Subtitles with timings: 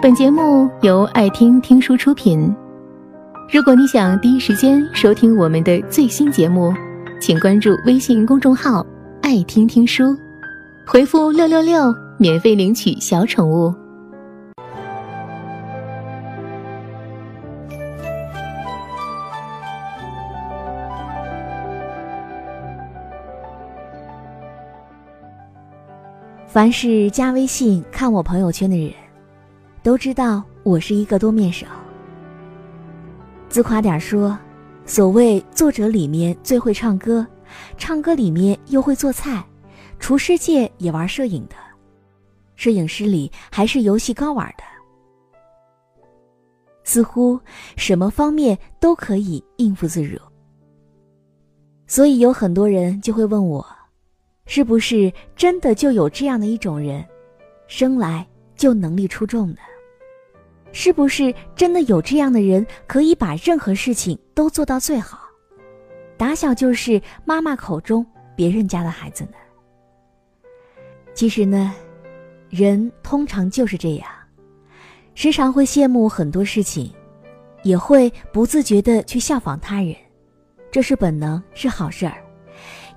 [0.00, 2.54] 本节目由爱听听书出品。
[3.52, 6.72] 如果你想第一时间收听我们的最新节目，
[7.20, 8.86] 请关注微信公众号
[9.22, 10.16] “爱听听书”，
[10.86, 13.74] 回复“六六六”免费领取小宠物。
[26.46, 28.92] 凡是加微信看我朋友圈的人，
[29.82, 31.66] 都知道我是一个多面手。
[33.48, 34.38] 自夸点说，
[34.84, 37.26] 所谓作者里面最会唱歌，
[37.76, 39.44] 唱歌里面又会做菜，
[39.98, 41.54] 厨师界也玩摄影的，
[42.56, 44.64] 摄影师里还是游戏高玩的，
[46.84, 47.40] 似乎
[47.76, 50.18] 什么方面都可以应付自如。
[51.86, 53.66] 所以有很多人就会问我。
[54.50, 57.04] 是不是真的就有这样的一种人，
[57.66, 58.26] 生来
[58.58, 59.60] 就能力出众的？
[60.72, 65.20] 是不是真的有这样的人，可以把任何事情都做到最好，
[66.18, 68.04] 打小就是妈妈口中
[68.36, 69.30] 别人家的孩子呢？
[71.14, 71.74] 其实呢，
[72.50, 74.06] 人通常就是这样，
[75.14, 76.92] 时常会羡慕很多事情，
[77.62, 79.96] 也会不自觉的去效仿他人，
[80.70, 82.22] 这是本能，是好事儿，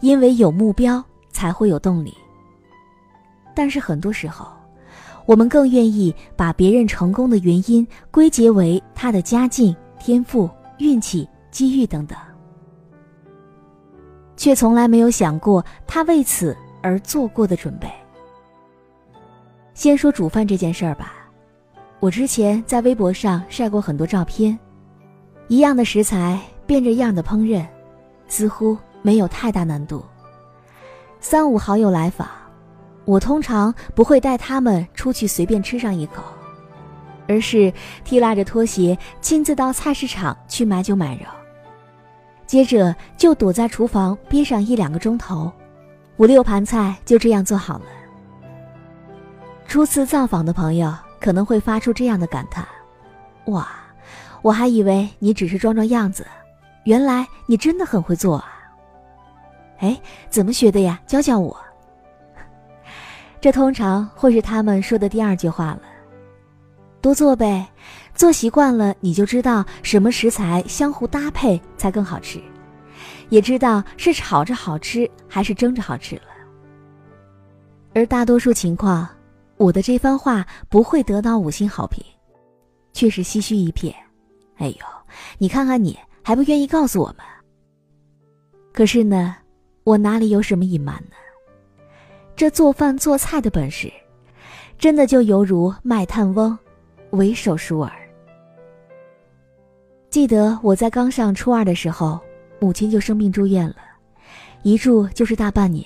[0.02, 1.02] 因为有目标。
[1.34, 2.14] 才会有动力。
[3.56, 4.52] 但是很多时候，
[5.26, 12.18] 我们更愿意把别人成功的原因归结为他的家境、天赋、运气、机遇等等，
[14.36, 17.88] 却从来没有想过他为此而做过的准备。
[19.74, 21.14] 先说煮饭这件事儿吧，
[22.00, 24.58] 我之前在微博上晒过很多照片，
[25.48, 27.66] 一样的食材变着样的烹饪，
[28.28, 30.04] 似乎没有太大难度。
[31.20, 32.28] 三五好友来访，
[33.06, 36.24] 我通常不会带他们出去随便吃上一口，
[37.28, 41.25] 而是提拉着拖鞋亲自到菜市场去买酒买肉，
[42.46, 45.52] 接着就躲在厨房憋上一两个钟头，
[46.18, 47.86] 五六盘菜就这样做好了。
[49.68, 52.68] 初次造访的朋友可能会发出这样的感叹
[53.48, 53.68] ：“哇，
[54.42, 56.28] 我还以为你只是装装样子，
[56.84, 58.46] 原来你真的很会做啊！”
[59.80, 60.00] 哎，
[60.30, 61.00] 怎么学的呀？
[61.08, 61.58] 教教我。
[63.41, 65.81] 这通常会是他们说的第二句话了。
[67.02, 67.68] 多做呗，
[68.13, 72.40] 做习惯了，你就知道什么食材相互搭配才更好吃，
[73.30, 76.22] 也知道是炒着好吃还是蒸着好吃了。
[77.96, 79.09] 而大多数情况，
[79.57, 82.06] 我的这番话不会得到五星好评，
[82.94, 83.91] 却是唏嘘一片。
[84.57, 84.85] 哎呦，
[85.40, 87.18] 你看看你，还不愿意告诉我们？
[88.72, 89.35] 可是呢？
[89.84, 91.16] 我哪里有什么隐瞒呢？
[92.36, 93.92] 这做饭做菜的本事，
[94.78, 96.58] 真的就犹如卖炭翁，
[97.12, 97.92] 为手熟耳。
[100.09, 102.19] 记得我在刚上初二的时候，
[102.59, 103.78] 母亲就生病住院了，
[104.64, 105.86] 一住就是大半年。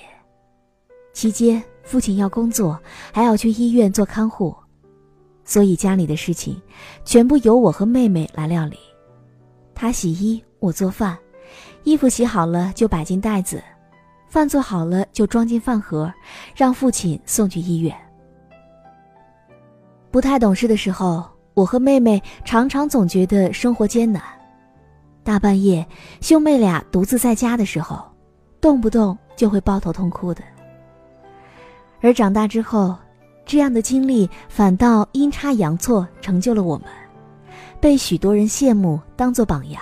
[1.14, 2.80] 期间父亲要工作，
[3.12, 4.56] 还要去医院做看护，
[5.44, 6.60] 所以家里的事情
[7.04, 8.78] 全部由我和妹妹来料理。
[9.74, 11.18] 她洗衣，我做饭，
[11.84, 13.62] 衣服洗好了就摆进袋子。
[14.36, 16.14] 饭做好了就装进饭盒，
[16.54, 17.96] 让父亲送去医院。
[20.12, 21.24] 不太懂事的时候，
[21.54, 24.22] 我和妹妹常常总觉得生活艰难。
[25.24, 25.88] 大半夜，
[26.20, 28.04] 兄妹俩独自在家的时候，
[28.60, 30.44] 动不动就会抱头痛哭的。
[32.02, 32.94] 而长大之后，
[33.46, 36.88] 这样的经历反倒阴差阳错成就了我们，
[37.80, 39.82] 被许多人羡慕，当做榜样。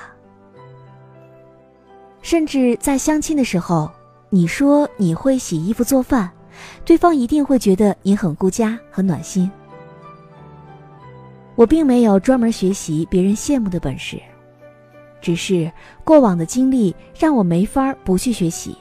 [2.22, 3.92] 甚至在相亲的时候。
[4.34, 6.28] 你说你会洗衣服做饭，
[6.84, 9.48] 对方一定会觉得你很顾家、很暖心。
[11.54, 14.20] 我并没有专门学习别人羡慕的本事，
[15.22, 15.72] 只是
[16.04, 18.76] 过往的经历让我没法不去学习。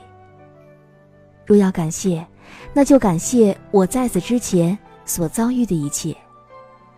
[1.45, 2.27] 若要感谢，
[2.73, 6.17] 那就感谢我在此之前所遭遇的一切，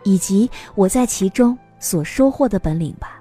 [0.04, 3.20] 以及我在其中所收获的本领吧。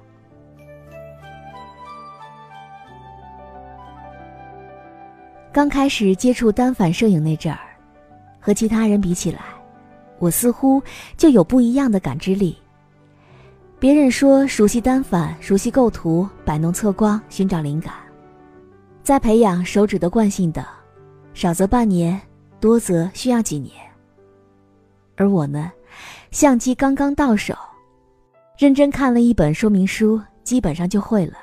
[5.53, 7.59] 刚开始接触单反摄影那阵儿，
[8.39, 9.39] 和其他人比起来，
[10.17, 10.81] 我似乎
[11.15, 12.57] 就有不一样的感知力。
[13.77, 17.93] 别人说熟悉单反、熟悉构图、摆弄测光、寻找灵感，
[19.03, 20.65] 再培养手指的惯性等，
[21.35, 22.19] 少则半年，
[22.59, 23.75] 多则需要几年。
[25.15, 25.71] 而我呢，
[26.31, 27.55] 相机刚刚到手，
[28.57, 31.35] 认真看了一本说明书，基本上就会了，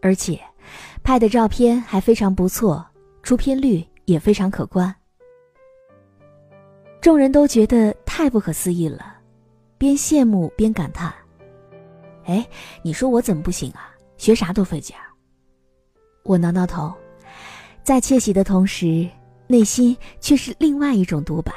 [0.00, 0.38] 而且
[1.02, 2.86] 拍的照片还非常不错。
[3.26, 4.94] 出片率也非常可观，
[7.00, 9.16] 众人都觉得太不可思议了。
[9.76, 11.12] 边羡慕边感叹
[12.26, 12.48] ：“哎，
[12.82, 13.90] 你说我怎么不行啊？
[14.16, 15.02] 学啥都费劲儿。”
[16.22, 16.94] 我挠挠头，
[17.82, 19.04] 在窃喜的同时，
[19.48, 21.52] 内心却是另外一种独白：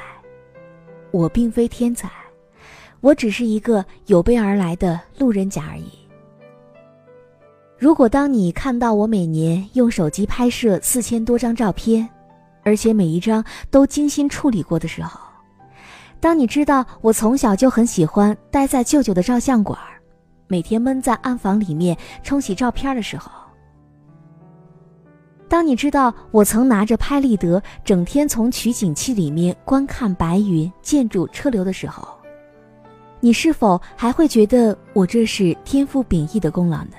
[1.12, 2.10] 我并非天才，
[3.00, 6.09] 我只是一个有备而来的路人甲而已。
[7.80, 12.08] 如果当你看到我每年用手机拍摄四千多张照片，
[12.62, 13.42] 而且每一张
[13.72, 15.18] 都精心处理过的时候，
[16.20, 19.80] 当你知道我从小就很喜欢待在舅舅的照相馆，
[20.48, 23.32] 每天闷在暗房里面冲洗照片的时候，
[25.48, 32.06] 当你知道我曾拿着拍立得整天从取景器里面观看白云、建筑、车流的时候，
[33.22, 36.92] 你是否还会觉得我这是天赋秉异的功劳呢？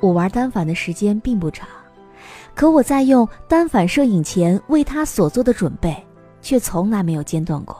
[0.00, 1.68] 我玩单反的时间并不长，
[2.54, 5.96] 可我在用单反摄影前为他所做的准备，
[6.40, 7.76] 却从来没有间断过。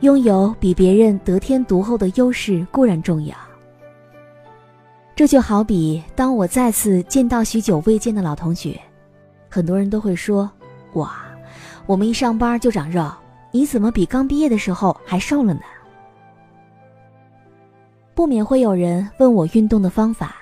[0.00, 3.34] 拥有比别人得天独厚的优势固然重要，
[5.14, 8.78] 这就好比当我再次见到许久未见的老同学，
[9.48, 10.50] 很多人都会说
[10.94, 11.16] ：“哇，
[11.86, 13.10] 我们一上班就长肉，
[13.50, 15.60] 你怎么比刚毕业的时候还瘦了呢？”
[18.16, 20.36] 不免会有人问我运动的方法，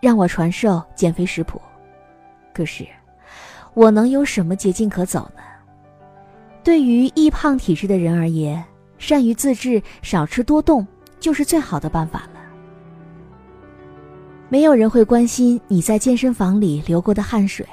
[0.00, 1.60] 让我传授减肥食谱。
[2.54, 2.86] 可是，
[3.74, 5.42] 我能有什么捷径可走呢？
[6.64, 8.64] 对于易胖体质的人而言，
[8.96, 10.86] 善于自制、少吃多动
[11.20, 12.40] 就是最好的办法了。
[14.48, 17.66] 没有人会关心你在健身房里流过的汗水，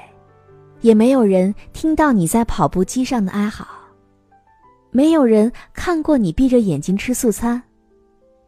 [0.82, 3.66] 也没有人听到你在跑步机上的哀嚎，
[4.90, 7.62] 没有人看过你闭着眼睛吃素餐。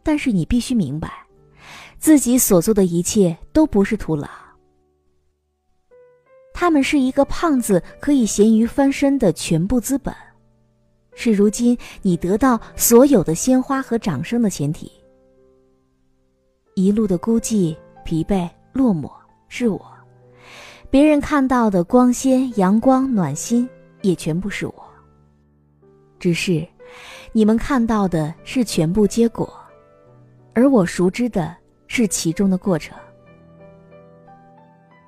[0.03, 1.11] 但是你必须明白，
[1.99, 4.29] 自己所做的一切都不是徒劳。
[6.53, 10.15] 他们是一个胖子可以咸鱼翻身的全部资本，
[11.15, 14.91] 是如今你得到所有的鲜花和掌声的前提。
[16.75, 19.11] 一路的孤寂、疲惫、落寞
[19.49, 19.81] 是我，
[20.91, 23.69] 别人看到的光鲜、阳光、暖心
[24.03, 24.75] 也全部是我。
[26.19, 26.67] 只是，
[27.33, 29.60] 你们看到的是全部结果。
[30.53, 31.57] 而我熟知的
[31.87, 32.97] 是其中的过程。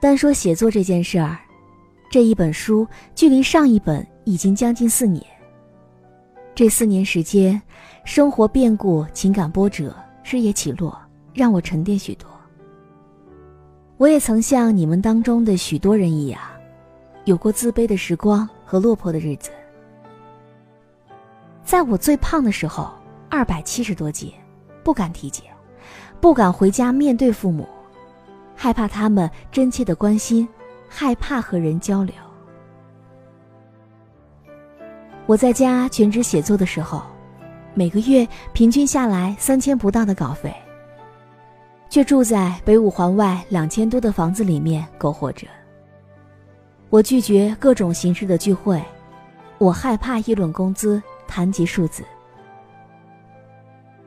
[0.00, 1.38] 单说写作这件事儿，
[2.10, 5.24] 这一本书距离上一本已经将近四年。
[6.54, 7.60] 这四年时间，
[8.04, 11.00] 生活变故、情感波折、事业起落，
[11.32, 12.28] 让我沉淀许多。
[13.96, 16.40] 我也曾像你们当中的许多人一样，
[17.24, 19.50] 有过自卑的时光和落魄的日子。
[21.64, 22.92] 在我最胖的时候，
[23.30, 24.32] 二百七十多斤。
[24.82, 25.44] 不敢体检，
[26.20, 27.66] 不敢回家面对父母，
[28.54, 30.48] 害怕他们真切的关心，
[30.88, 32.14] 害怕和人交流。
[35.26, 37.02] 我在家全职写作的时候，
[37.74, 40.54] 每个月平均下来三千不到的稿费，
[41.88, 45.46] 却住在北五环外两千多的房子里面苟活着。
[46.90, 48.82] 我拒绝各种形式的聚会，
[49.58, 52.04] 我害怕议论工资，谈及数字。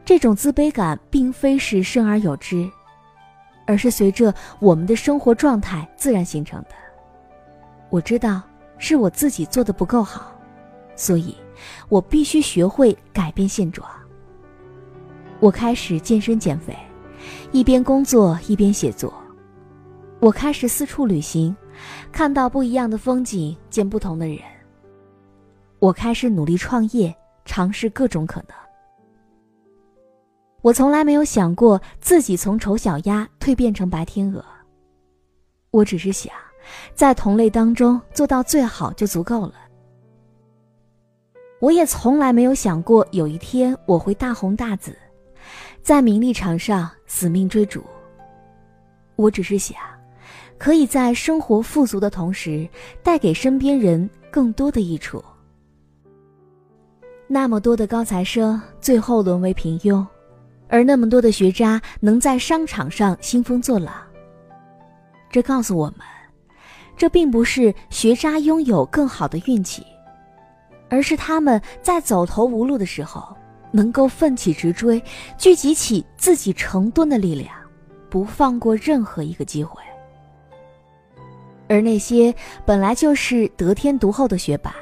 [0.05, 2.69] 这种自卑感并非是生而有之，
[3.65, 6.69] 而是随着我们的生活状态自然形成的。
[7.89, 8.41] 我知道
[8.77, 10.31] 是我自己做的不够好，
[10.95, 11.35] 所以
[11.89, 13.89] 我必须学会改变现状。
[15.39, 16.77] 我开始健身减肥，
[17.51, 19.11] 一边工作一边写作。
[20.19, 21.55] 我开始四处旅行，
[22.11, 24.37] 看到不一样的风景，见不同的人。
[25.79, 28.64] 我开始努力创业，尝试各种可能。
[30.65, 34.43] 我从来没有想过自己从丑小鸭蜕变成白天鹅。
[35.69, 36.33] 我只是想，
[36.95, 39.53] 在同类当中做到最好就足够了。
[41.59, 44.97] 我也从来没有想过有一天我会大红大紫，
[45.83, 47.83] 在名利场上死命追逐。
[49.17, 49.77] 我只是想，
[50.57, 52.67] 可以在生活富足的同时，
[53.03, 55.23] 带给身边人更多的益处。
[57.27, 60.03] 那么多的高材生，最后沦为平庸。
[60.67, 63.93] 而那么多的学渣能在商场上兴风作浪，
[65.29, 65.99] 这告诉我们，
[66.97, 69.85] 这并不是学渣拥有更好的运气，
[70.89, 73.35] 而是他们在走投无路的时候，
[73.71, 75.01] 能够奋起直追，
[75.37, 77.53] 聚集起自己成吨的力量，
[78.09, 79.81] 不放过任何一个机会。
[81.67, 82.33] 而那些
[82.65, 84.75] 本来就是得天独厚的学霸，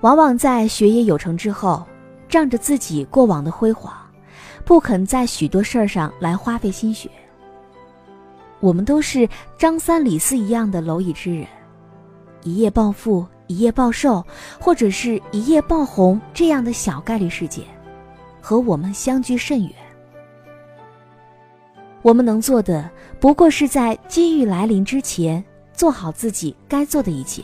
[0.00, 1.84] 往往在学业有成之后，
[2.28, 3.92] 仗着自己过往的辉煌。
[4.64, 7.10] 不肯在许多事儿上来花费心血。
[8.60, 9.28] 我们都是
[9.58, 11.46] 张三李四一样的蝼蚁之人，
[12.42, 14.24] 一夜暴富，一夜暴瘦，
[14.58, 17.64] 或者是一夜爆红这样的小概率事件，
[18.40, 19.72] 和我们相距甚远。
[22.00, 22.90] 我们能做的，
[23.20, 25.44] 不过是在机遇来临之前，
[25.74, 27.42] 做好自己该做的一切，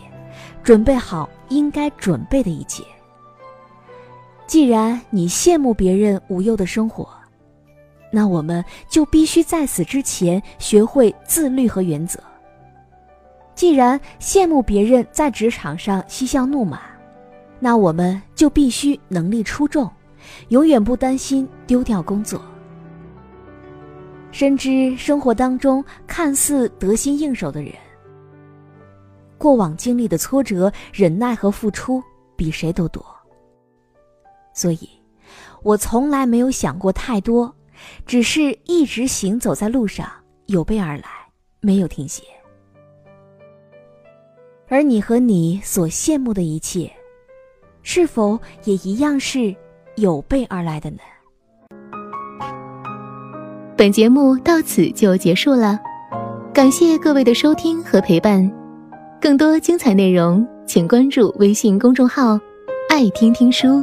[0.63, 2.83] 准备好应该准备的一切。
[4.51, 7.09] 既然你羡慕别人无忧的生活，
[8.11, 12.19] 那我们就必须在此之前学会自律和原则。
[13.55, 16.81] 既然羡慕别人在职场上嬉笑怒骂，
[17.61, 19.89] 那我们就必须能力出众，
[20.49, 22.43] 永远不担心丢掉工作。
[24.33, 27.73] 深知生活当中看似得心应手的人，
[29.39, 32.03] 过往经历的挫折、忍耐和付出
[32.35, 33.01] 比谁都多。
[34.61, 34.87] 所以，
[35.63, 37.55] 我从来没有想过太多，
[38.05, 40.07] 只是一直行走在路上，
[40.49, 41.05] 有备而来，
[41.61, 42.23] 没有停歇。
[44.69, 46.93] 而你和你所羡慕的一切，
[47.83, 49.57] 是否也一样是
[49.97, 50.99] 有备而来的呢？
[53.79, 55.81] 本节目到此就结束了，
[56.53, 58.47] 感谢各位的收听和陪伴。
[59.23, 62.39] 更多精彩内容，请关注微信公众号
[62.93, 63.83] “爱听听书”，